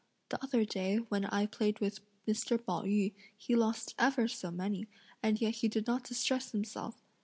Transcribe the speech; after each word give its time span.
The 0.29 0.43
other 0.43 0.65
day 0.65 0.95
when 0.95 1.25
I 1.25 1.45
played 1.45 1.77
with 1.77 1.99
Mr. 2.27 2.57
Pao 2.57 2.81
yü, 2.81 3.13
he 3.37 3.55
lost 3.55 3.93
ever 3.99 4.27
so 4.27 4.49
many, 4.49 4.87
and 5.21 5.39
yet 5.39 5.53
he 5.57 5.67
did 5.67 5.85
not 5.85 6.05
distress 6.05 6.53
himself! 6.53 6.95